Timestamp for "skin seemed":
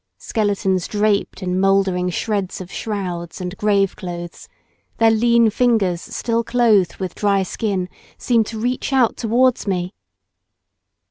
7.43-8.47